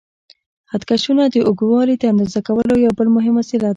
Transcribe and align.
خط 0.69 0.83
کشونه 0.91 1.23
د 1.33 1.35
اوږدوالي 1.47 1.95
د 1.97 2.03
اندازه 2.11 2.39
کولو 2.47 2.73
یو 2.85 2.91
بل 2.97 3.07
مهم 3.15 3.33
وسیله 3.37 3.63
ده. 3.69 3.69